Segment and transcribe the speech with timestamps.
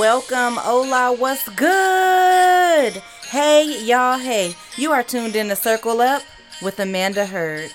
[0.00, 0.56] welcome.
[0.56, 3.02] Hola, what's good?
[3.28, 4.54] Hey, y'all, hey.
[4.78, 6.22] You are tuned in to Circle Up
[6.62, 7.70] with Amanda Hurd.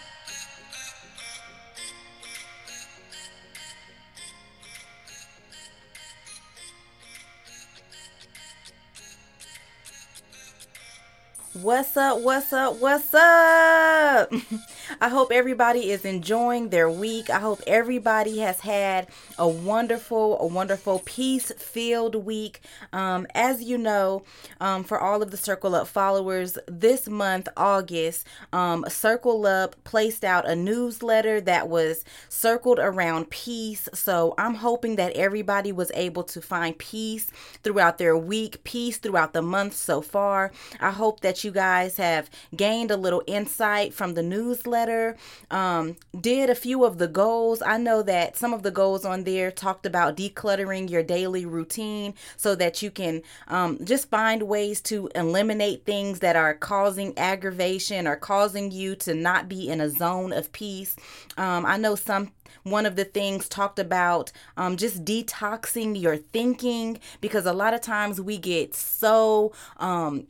[11.61, 12.19] What's up?
[12.19, 12.81] What's up?
[12.81, 14.29] What's up?
[15.01, 17.29] I hope everybody is enjoying their week.
[17.29, 22.59] I hope everybody has had a wonderful, a wonderful peace filled week.
[22.91, 24.23] Um, as you know,
[24.59, 30.25] um, for all of the Circle Up followers, this month, August, um, Circle Up placed
[30.25, 33.87] out a newsletter that was circled around peace.
[33.93, 37.31] So I'm hoping that everybody was able to find peace
[37.63, 40.51] throughout their week, peace throughout the month so far.
[40.81, 45.17] I hope that you guys have gained a little insight from the newsletter
[45.51, 47.61] um, did a few of the goals.
[47.61, 52.13] I know that some of the goals on there talked about decluttering your daily routine
[52.37, 58.07] so that you can um, just find ways to eliminate things that are causing aggravation
[58.07, 60.95] or causing you to not be in a zone of peace.
[61.37, 62.31] Um, I know some
[62.63, 67.81] one of the things talked about um, just detoxing your thinking because a lot of
[67.81, 70.27] times we get so um,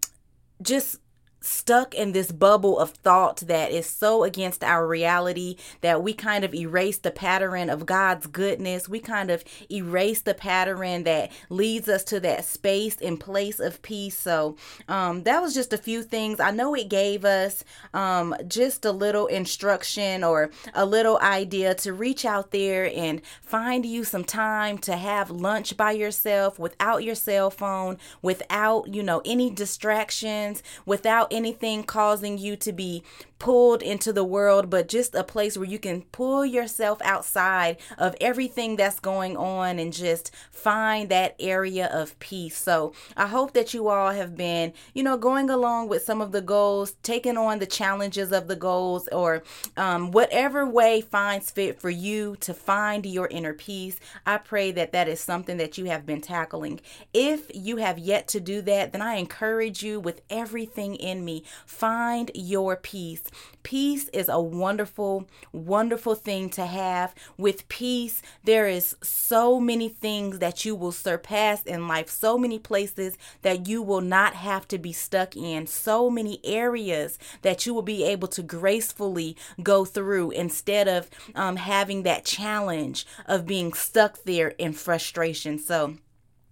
[0.62, 0.98] just
[1.46, 6.44] stuck in this bubble of thought that is so against our reality that we kind
[6.44, 8.90] of erase the pattern of God's goodness.
[8.90, 13.82] We kind of erase the pattern that leads us to that space and place of
[13.82, 14.18] peace.
[14.18, 14.58] So
[14.88, 16.40] um, that was just a few things.
[16.40, 21.94] I know it gave us um, just a little instruction or a little idea to
[21.94, 27.16] reach out there and find you some time to have lunch by yourself without your
[27.16, 33.04] cell phone, without, you know, any distractions, without anything causing you to be
[33.40, 38.16] pulled into the world, but just a place where you can pull yourself outside of
[38.22, 42.58] everything that's going on and just find that area of peace.
[42.58, 46.32] So I hope that you all have been, you know, going along with some of
[46.32, 49.44] the goals, taking on the challenges of the goals, or
[49.76, 54.00] um, whatever way finds fit for you to find your inner peace.
[54.26, 56.80] I pray that that is something that you have been tackling.
[57.14, 61.44] If you have yet to do that, then I encourage you with everything in me,
[61.66, 63.24] find your peace.
[63.64, 67.16] Peace is a wonderful, wonderful thing to have.
[67.38, 72.60] With peace, there is so many things that you will surpass in life, so many
[72.60, 77.74] places that you will not have to be stuck in, so many areas that you
[77.74, 83.74] will be able to gracefully go through instead of um, having that challenge of being
[83.74, 85.58] stuck there in frustration.
[85.60, 85.96] So,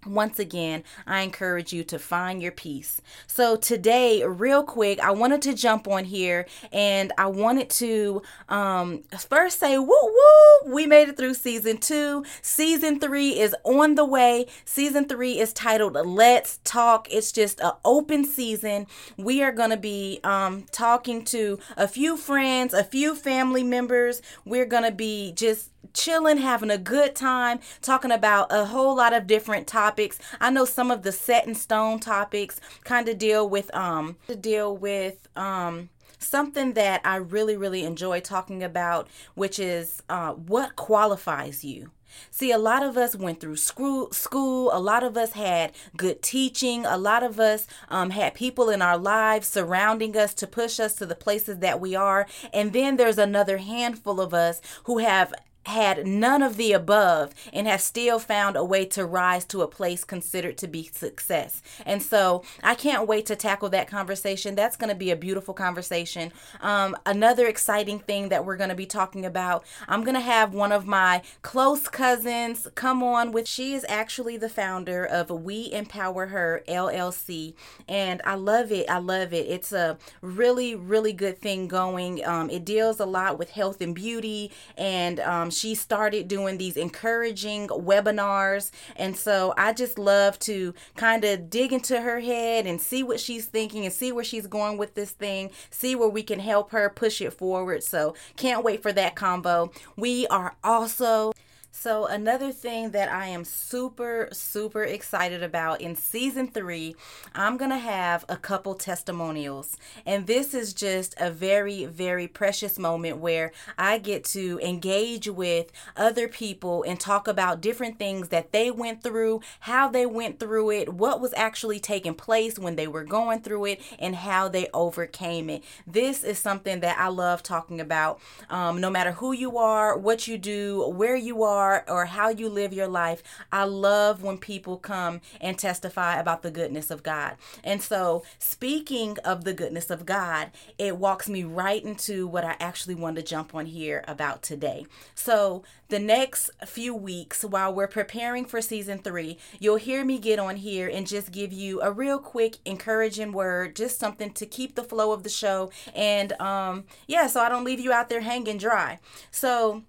[0.06, 3.02] once again, I encourage you to find your peace.
[3.28, 9.04] So, today, real quick, I wanted to jump on here and I wanted to um,
[9.30, 12.26] first say, woo woo, we made it through season two.
[12.42, 14.48] Season three is on the way.
[14.66, 17.08] Season three is titled Let's Talk.
[17.12, 18.88] It's just an open season.
[19.18, 24.22] We are going to be um, talking to a few friends, a few family members.
[24.46, 29.14] We're going to be just chilling, having a good time, talking about a whole lot
[29.14, 29.93] of different topics.
[30.40, 34.36] I know some of the set in stone topics kind of deal with um to
[34.36, 35.90] deal with um
[36.20, 41.92] something that I really really enjoy talking about, which is uh, what qualifies you.
[42.30, 44.70] See, a lot of us went through school, school.
[44.72, 46.86] A lot of us had good teaching.
[46.86, 50.96] A lot of us um, had people in our lives surrounding us to push us
[50.96, 52.28] to the places that we are.
[52.54, 55.34] And then there's another handful of us who have
[55.66, 59.68] had none of the above and have still found a way to rise to a
[59.68, 61.62] place considered to be success.
[61.86, 64.56] And so I can't wait to tackle that conversation.
[64.56, 66.32] That's going to be a beautiful conversation.
[66.62, 70.54] Um, another exciting thing that we're going to be talking about, I'm going to have
[70.54, 75.72] one of my close cousins come on with, she is actually the founder of We
[75.72, 77.54] Empower Her LLC.
[77.88, 78.90] And I love it.
[78.90, 79.48] I love it.
[79.48, 82.26] It's a really, really good thing going.
[82.26, 86.78] Um, it deals a lot with health and beauty and um, she started doing these
[86.78, 88.72] encouraging webinars.
[88.96, 93.20] And so I just love to kind of dig into her head and see what
[93.20, 96.72] she's thinking and see where she's going with this thing, see where we can help
[96.72, 97.84] her push it forward.
[97.84, 99.72] So can't wait for that combo.
[99.98, 101.33] We are also
[101.76, 106.96] so, another thing that I am super, super excited about in season three,
[107.34, 109.76] I'm going to have a couple testimonials.
[110.06, 115.72] And this is just a very, very precious moment where I get to engage with
[115.98, 120.70] other people and talk about different things that they went through, how they went through
[120.70, 124.68] it, what was actually taking place when they were going through it, and how they
[124.76, 125.64] overcame it.
[125.88, 128.22] This is something that I love talking about.
[128.52, 132.30] Um, no matter who you are, what you do, where you are are or how
[132.30, 137.04] you live your life, I love when people come and testify about the goodness of
[137.04, 137.36] God.
[137.64, 142.56] And so, speaking of the goodness of God, it walks me right into what I
[142.60, 144.86] actually want to jump on here about today.
[145.16, 150.40] So, the next few weeks while we're preparing for season three, you'll hear me get
[150.40, 154.74] on here and just give you a real quick encouraging word, just something to keep
[154.74, 155.70] the flow of the show.
[155.94, 159.00] And um, yeah, so I don't leave you out there hanging dry.
[159.30, 159.84] So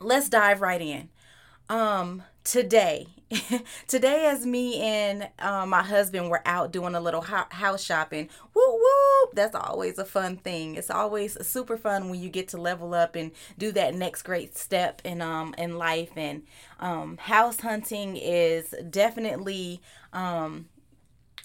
[0.00, 1.08] let's dive right in.
[1.68, 3.06] Um, today
[3.86, 8.80] today as me and uh, my husband were out doing a little house shopping whoop
[8.80, 12.94] whoop that's always a fun thing it's always super fun when you get to level
[12.94, 16.42] up and do that next great step in um in life and
[16.80, 19.80] um house hunting is definitely
[20.14, 20.66] um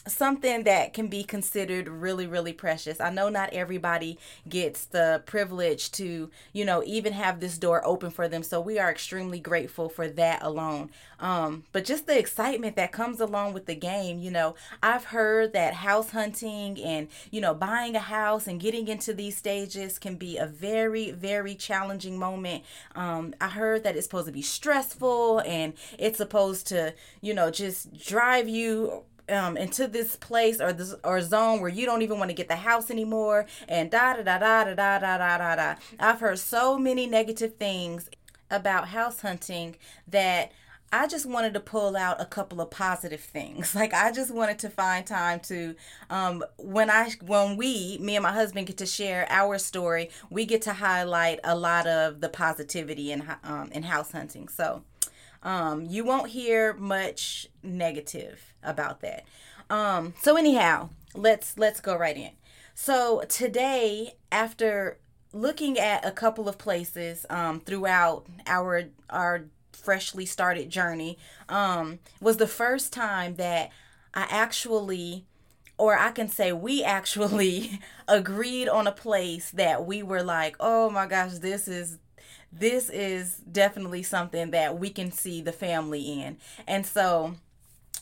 [0.07, 2.99] something that can be considered really really precious.
[2.99, 8.11] I know not everybody gets the privilege to you know even have this door open
[8.11, 10.89] for them so we are extremely grateful for that alone.
[11.19, 15.53] Um, but just the excitement that comes along with the game you know i've heard
[15.53, 20.15] that house hunting and you know buying a house and getting into these stages can
[20.15, 22.63] be a very very challenging moment.
[22.95, 27.49] Um, i heard that it's supposed to be stressful and it's supposed to you know
[27.49, 32.18] just drive you um, into this place or this or zone where you don't even
[32.19, 35.56] want to get the house anymore and da da da da da da da da
[35.56, 35.75] da.
[36.00, 38.10] I've heard so many negative things
[38.51, 39.75] about house hunting
[40.07, 40.51] that
[40.92, 43.75] I just wanted to pull out a couple of positive things.
[43.86, 45.75] Like I just wanted to find time to
[46.10, 50.45] um when I when we me and my husband get to share our story, we
[50.45, 54.48] get to highlight a lot of the positivity in um in house hunting.
[54.48, 54.83] So,
[55.45, 59.24] um, you won't hear much negative about that.
[59.69, 62.31] Um, so anyhow, let's let's go right in.
[62.74, 64.97] So today, after
[65.31, 71.18] looking at a couple of places um, throughout our our freshly started journey,
[71.48, 73.69] um, was the first time that
[74.15, 75.25] I actually
[75.77, 80.89] or I can say we actually agreed on a place that we were like, oh
[80.89, 82.00] my gosh, this is
[82.57, 86.37] this is definitely something that we can see the family in.
[86.67, 87.35] And so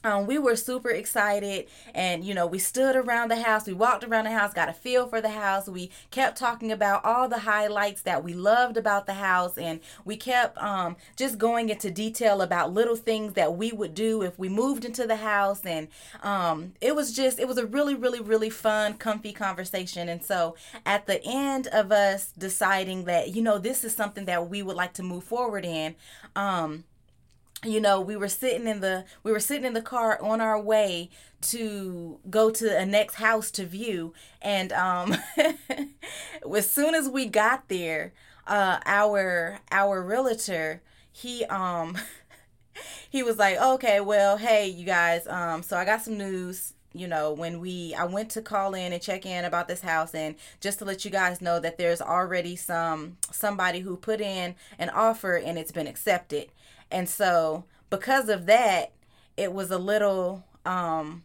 [0.03, 4.03] um, we were super excited and you know we stood around the house we walked
[4.03, 5.67] around the house got a feel for the house.
[5.67, 10.17] We kept talking about all the highlights that we loved about the house and we
[10.17, 14.49] kept um, just going into detail about little things that we would do if we
[14.49, 15.65] moved into the house.
[15.65, 15.87] And
[16.21, 20.09] um, it was just it was a really really really fun comfy conversation.
[20.09, 20.55] And so
[20.85, 24.75] at the end of us deciding that you know this is something that we would
[24.75, 25.95] like to move forward in
[26.35, 26.83] um,
[27.63, 30.59] you know we were sitting in the we were sitting in the car on our
[30.59, 31.09] way
[31.41, 34.13] to go to the next house to view.
[34.41, 35.15] And um
[36.55, 38.13] as soon as we got there
[38.47, 40.81] uh our our realtor
[41.11, 41.97] he um
[43.09, 46.73] he was like okay well hey you guys um so i got some news.
[46.95, 50.13] You know when we i went to call in and check in about this house
[50.13, 54.53] and just to let you guys know that there's already some somebody who put in
[54.77, 56.51] an offer and it's been accepted
[56.93, 58.93] and so because of that,
[59.37, 61.23] it was a little um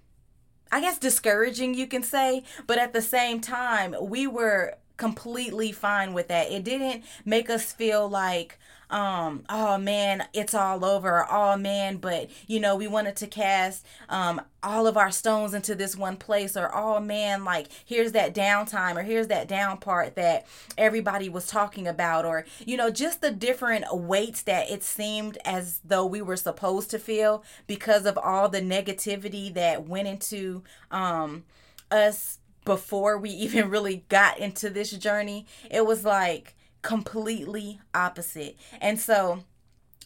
[0.71, 6.13] I guess discouraging you can say, but at the same time, we were completely fine
[6.13, 6.51] with that.
[6.51, 8.59] It didn't make us feel like
[8.91, 11.27] um oh man it's all over.
[11.31, 15.75] Oh man but you know we wanted to cast um all of our stones into
[15.75, 20.17] this one place or oh man like here's that downtime or here's that down part
[20.17, 25.39] that everybody was talking about or you know just the different weights that it seemed
[25.45, 30.63] as though we were supposed to feel because of all the negativity that went into
[30.91, 31.45] um
[31.91, 35.47] us before we even really got into this journey.
[35.71, 38.57] It was like completely opposite.
[38.81, 39.45] And so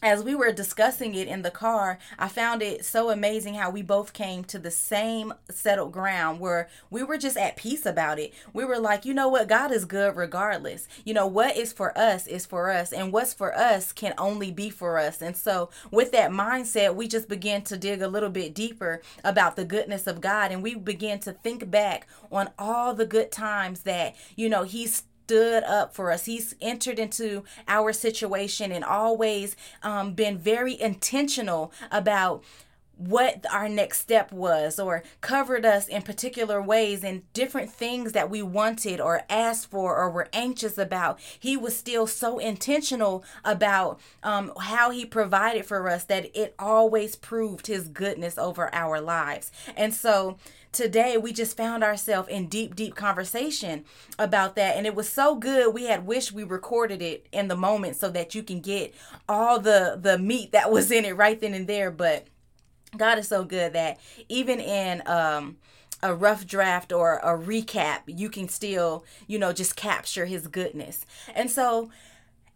[0.03, 3.81] as we were discussing it in the car, I found it so amazing how we
[3.81, 8.33] both came to the same settled ground where we were just at peace about it.
[8.51, 9.47] We were like, you know what?
[9.47, 10.89] God is good regardless.
[11.05, 14.51] You know, what is for us is for us, and what's for us can only
[14.51, 15.21] be for us.
[15.21, 19.55] And so, with that mindset, we just began to dig a little bit deeper about
[19.55, 23.83] the goodness of God, and we began to think back on all the good times
[23.83, 25.03] that, you know, He's
[25.33, 26.25] stood up for us.
[26.25, 32.43] He's entered into our situation and always um, been very intentional about
[32.95, 38.29] what our next step was or covered us in particular ways and different things that
[38.29, 43.99] we wanted or asked for or were anxious about he was still so intentional about
[44.21, 49.51] um, how he provided for us that it always proved his goodness over our lives
[49.75, 50.37] and so
[50.73, 53.85] today we just found ourselves in deep, deep conversation
[54.19, 54.75] about that.
[54.75, 55.73] And it was so good.
[55.73, 58.93] We had wished we recorded it in the moment so that you can get
[59.29, 61.91] all the the meat that was in it right then and there.
[61.91, 62.27] But
[62.97, 65.57] God is so good that even in um
[66.01, 71.05] a rough draft or a recap, you can still, you know, just capture his goodness.
[71.33, 71.89] And so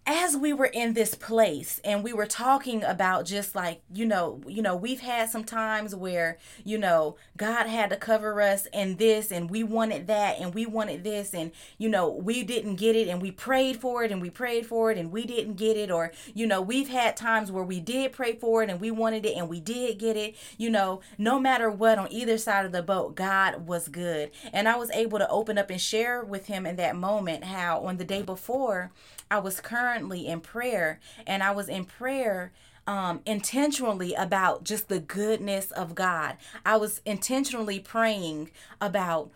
[0.10, 4.40] as we were in this place and we were talking about just like you know
[4.48, 8.96] you know we've had some times where you know god had to cover us in
[8.96, 12.96] this and we wanted that and we wanted this and you know we didn't get
[12.96, 15.76] it and we prayed for it and we prayed for it and we didn't get
[15.76, 18.90] it or you know we've had times where we did pray for it and we
[18.90, 22.66] wanted it and we did get it you know no matter what on either side
[22.66, 24.32] of the boat god was good.
[24.54, 27.82] And i was able to open up and share with him in that moment how
[27.82, 28.92] on the day before
[29.30, 29.60] I was
[29.98, 32.52] currently in prayer, and I was in prayer
[32.86, 36.38] um, intentionally about just the goodness of God.
[36.66, 39.32] I was intentionally praying about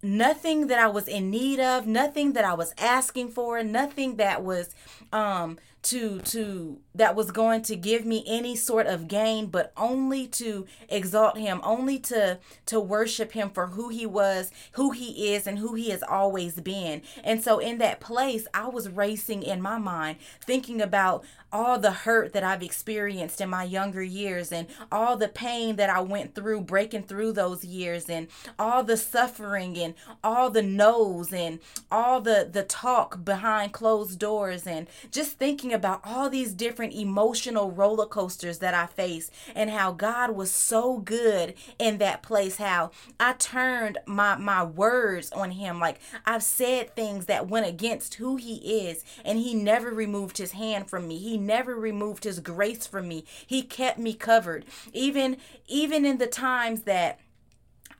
[0.00, 4.44] nothing that I was in need of, nothing that I was asking for, nothing that
[4.44, 4.74] was
[5.12, 10.26] um to to that was going to give me any sort of gain but only
[10.26, 15.46] to exalt him only to to worship him for who he was who he is
[15.46, 17.02] and who he has always been.
[17.22, 21.90] And so in that place i was racing in my mind thinking about all the
[21.90, 26.34] hurt that I've experienced in my younger years and all the pain that I went
[26.34, 32.20] through breaking through those years and all the suffering and all the no's and all
[32.20, 38.06] the the talk behind closed doors and just thinking about all these different emotional roller
[38.06, 43.34] coasters that I faced and how God was so good in that place how I
[43.34, 45.80] turned my my words on him.
[45.80, 50.52] Like I've said things that went against who he is and he never removed his
[50.52, 51.18] hand from me.
[51.18, 53.24] He never removed his grace from me.
[53.46, 54.64] He kept me covered.
[54.92, 57.18] Even even in the times that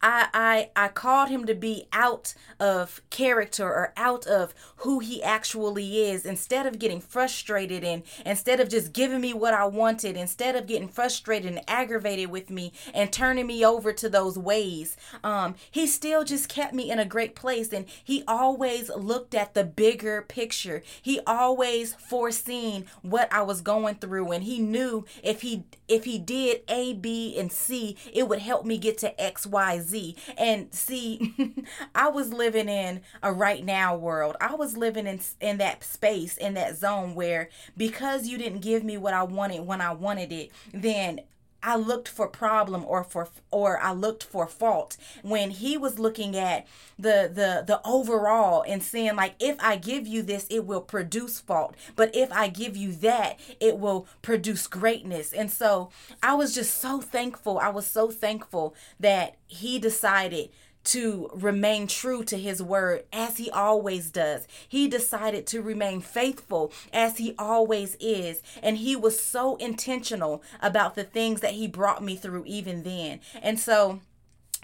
[0.02, 5.22] I, I I called him to be out of character or out of who he
[5.22, 10.16] actually is instead of getting frustrated and instead of just giving me what I wanted
[10.16, 14.96] instead of getting frustrated and aggravated with me and turning me over to those ways.
[15.24, 19.54] Um he still just kept me in a great place and he always looked at
[19.54, 20.82] the bigger picture.
[21.02, 26.18] He always foreseen what I was going through and he knew if he if he
[26.18, 30.16] did A B and C it would help me get to X Y Z Z.
[30.36, 31.34] And see,
[31.94, 34.36] I was living in a right now world.
[34.40, 38.84] I was living in in that space, in that zone where because you didn't give
[38.84, 41.20] me what I wanted when I wanted it, then
[41.62, 46.36] I looked for problem or for or I looked for fault when he was looking
[46.36, 46.66] at
[46.98, 51.40] the the the overall and saying like if I give you this it will produce
[51.40, 51.74] fault.
[51.96, 55.32] But if I give you that it will produce greatness.
[55.32, 55.90] And so
[56.22, 57.58] I was just so thankful.
[57.58, 60.50] I was so thankful that he decided
[60.88, 64.46] to remain true to his word as he always does.
[64.66, 68.42] He decided to remain faithful as he always is.
[68.62, 73.20] And he was so intentional about the things that he brought me through even then.
[73.42, 74.00] And so,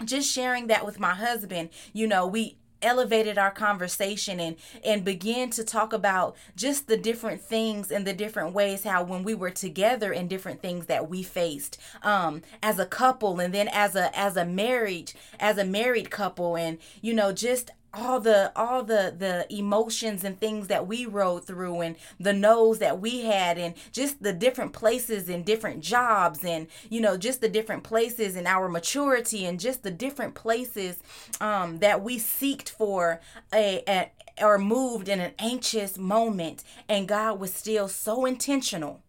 [0.03, 5.49] just sharing that with my husband, you know, we elevated our conversation and and began
[5.49, 9.49] to talk about just the different things and the different ways how when we were
[9.49, 14.17] together and different things that we faced um as a couple and then as a
[14.17, 19.13] as a marriage as a married couple and you know just all the all the
[19.17, 23.73] the emotions and things that we rode through and the no's that we had and
[23.91, 28.47] just the different places and different jobs and you know just the different places and
[28.47, 30.99] our maturity and just the different places
[31.39, 33.21] um, that we seeked for
[33.53, 34.11] a, a
[34.41, 36.63] or moved in an anxious moment.
[36.89, 39.01] And God was still so intentional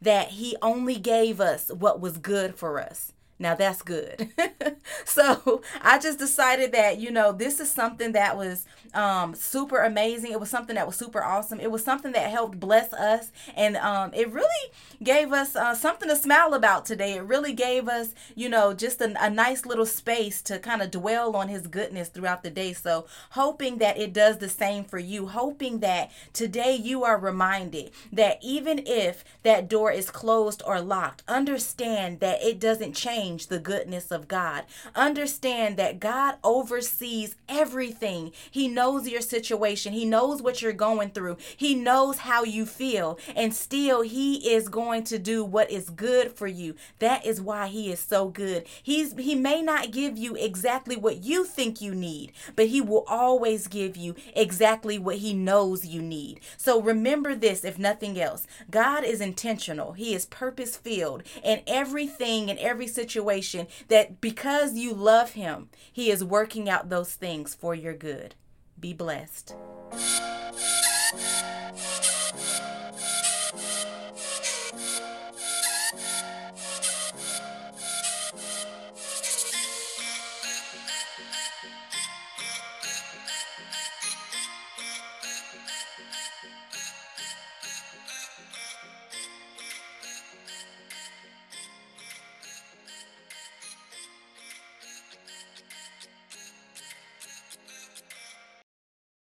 [0.00, 4.28] that he only gave us what was good for us now that's good.
[5.06, 10.32] so I just decided that, you know, this is something that was um, super amazing.
[10.32, 11.58] It was something that was super awesome.
[11.58, 13.32] It was something that helped bless us.
[13.56, 17.14] And um, it really gave us uh, something to smile about today.
[17.14, 20.90] It really gave us, you know, just a, a nice little space to kind of
[20.90, 22.74] dwell on his goodness throughout the day.
[22.74, 25.28] So hoping that it does the same for you.
[25.28, 31.22] Hoping that today you are reminded that even if that door is closed or locked,
[31.26, 34.64] understand that it doesn't change change the goodness of God.
[34.94, 38.32] Understand that God oversees everything.
[38.50, 43.18] He knows your situation, He knows what you're going through, He knows how you feel,
[43.36, 46.74] and still He is going to do what is good for you.
[46.98, 48.66] That is why He is so good.
[48.82, 53.04] He's He may not give you exactly what you think you need, but He will
[53.08, 56.40] always give you exactly what He knows you need.
[56.56, 62.50] So remember this, if nothing else God is intentional, He is purpose filled, and everything
[62.50, 67.54] and every situation situation that because you love Him, He is working out those things
[67.54, 68.34] for your good.
[68.78, 69.54] Be blessed.